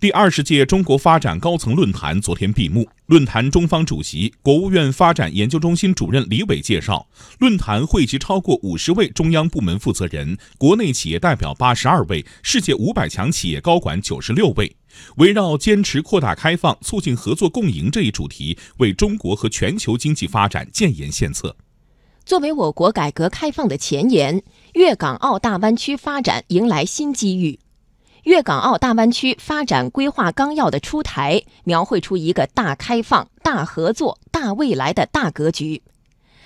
[0.00, 2.88] 第二十届中国发展高层论坛昨天闭幕。
[3.06, 7.08] 论坛中方主席、国务院发展研究中心主任李伟介绍，
[7.40, 14.76] 论坛汇集超过五十位中央部门负责人、国内企业代表八十二位、世界五百强企业高管九十六位，
[15.16, 21.56] 围绕坚持扩大开放、促进合作共赢这一主题，为中国和全球经济发展建言献策。
[22.24, 24.44] 作为我国改革开放的前沿，
[24.74, 27.58] 粤港澳大湾区发展迎来新机遇。
[28.28, 35.80] 粤港澳大湾区发展规划纲要的出台，描绘出一个大开放、大合作、大未来的大格局。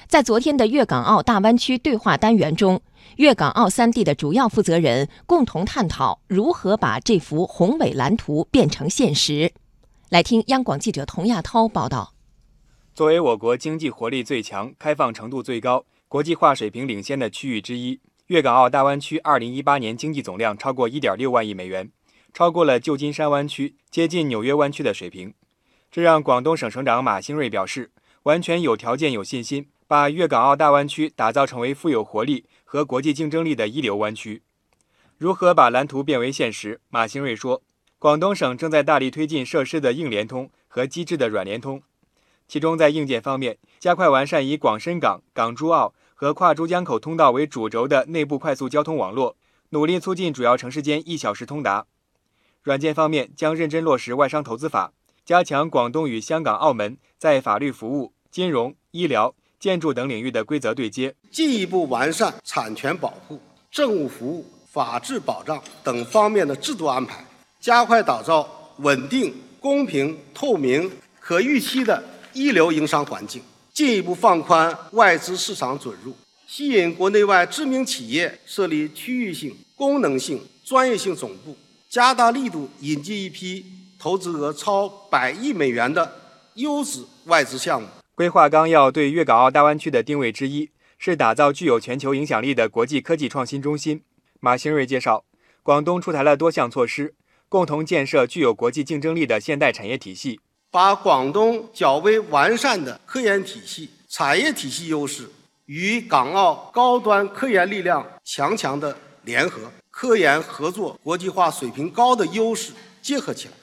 [0.07, 2.81] 在昨天的粤港澳大湾区对话单元中，
[3.17, 9.53] 粤港澳三地的主要负责人共同探讨如何把这幅宏伟蓝图变成现实。
[10.09, 12.15] 来听央广记者童亚涛报道。
[12.95, 17.99] 作为我国经济活力最强、开放程度最高、国际化水平领先的区域之一。
[18.33, 21.91] 粤港澳大湾区2018年经济总量超过1.6万亿美元，
[22.33, 25.35] 超过了旧金山湾区、接近纽约湾区的水平。
[25.91, 27.91] 这让广东省省长马兴瑞表示，
[28.23, 34.41] 完全有条件、有信心把粤港澳大湾区打造成为富有活力和国际竞争力的一流湾区。
[35.19, 36.81] 如何把蓝图变为现实？
[36.89, 37.63] 马兴瑞说，
[37.99, 41.83] 广东省正在大力推进设施的硬联通和机制的软联通，
[42.47, 45.95] 其中在硬件方面，加快完善以广深港、港珠澳。
[46.15, 49.35] 和跨珠江口通道为主轴的内部快速交通网络，
[49.71, 51.87] 努力促进主要城市间一小时通达。
[52.63, 54.93] 软件方面，将认真落实外商投资法，
[55.25, 67.27] 加强广东与香港、澳门在法律服务、金融、医疗、建筑等领域的规则对接，进一步完善产权保护、政务服务、法治保障等方面的制度安排，
[67.59, 72.01] 加快打造稳定、公平、透明、可预期的
[72.33, 73.43] 一流营商环境。
[73.73, 76.15] 进一步放宽外资市场准入，
[76.47, 81.57] 吸引国内外知名企业设立区域性、功能性、专业性总部，
[81.89, 83.65] 加大力度引进一批
[83.99, 86.21] 投资额超百亿美元的
[86.57, 87.89] 优质外资项目。
[88.15, 94.03] 规划纲要对粤港澳大湾区的定位之一是打造具有全球影响力的国际科技创新中心。
[94.39, 95.25] 马兴瑞介绍，
[95.63, 97.15] 广东出台了多项措施，
[97.49, 100.41] 共同建设具有国际竞争力的现代产业体系。
[100.73, 105.31] 把广东较为完善的科研体系、产业体系优势
[105.67, 112.73] 与港澳高端科研力量强强的联合、科研合作国际化水平高的优势
[113.03, 113.55] 结合起来，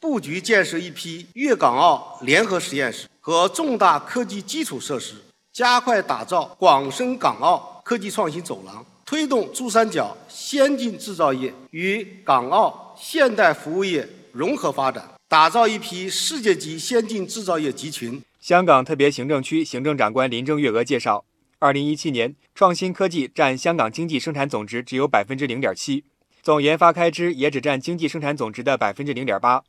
[0.00, 5.14] 布局建设一批粤港澳联合实验室和重大科技基础设施，
[5.52, 15.08] 加快打造广深港澳科技创新走廊，推动珠三角先进制造业与港澳现代服务业融合发展。
[15.34, 18.22] 打造一批世界级先进制造业集群。
[18.38, 21.24] 香港特别行政区行政长官林郑月娥介绍，
[21.58, 26.04] 二零一七年创新科技占香港经济生产总值只有百分之零点七，
[26.40, 29.64] 总研发开支也只占经济生产总值的百分之零点八。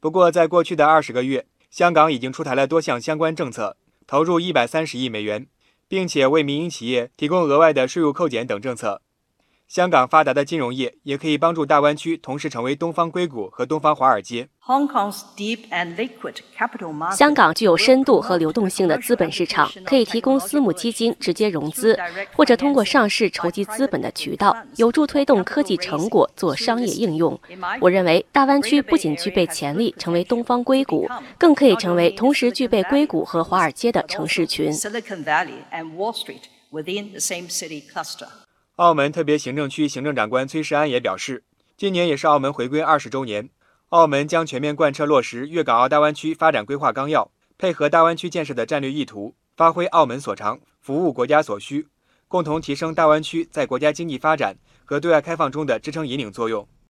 [0.00, 5.46] 不过，在过去的二十个月，香港已经出台了多项相关政策，投入一百三十亿美元，
[5.88, 9.00] 并且为民营企业提供额外的税务扣减等政策。
[9.68, 14.48] 香港发达的金融业也可以帮助大湾区同时成为东方硅谷和东方华尔街。
[17.12, 21.98] 香港具有深度和流动性的资本市场，可以提供私募基金直接融资，
[22.32, 27.38] 或者通过上市筹集资本的渠道，有助推动科技成果做商业应用。
[27.80, 34.72] 我认为，大湾区不仅具备潜力成为东方硅谷，更可以成为同时具备硅谷和华尔街的城市群。
[38.76, 41.44] 澳门特别行政区行政长官崔世安也表示，
[41.78, 43.48] 今年也是澳门回归二十周年，
[43.88, 51.88] 澳门将全面贯彻落实粤港澳大湾区发展规划纲要，配合大湾区建设的战略意图，发挥澳门所长，服务国家所需，
[52.28, 54.54] 共同提升大湾区在国家经济发展
[54.84, 56.68] 和对外开放中的支撑引领作用。